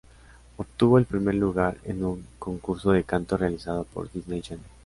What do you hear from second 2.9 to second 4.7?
de canto realizado por Disney Channel.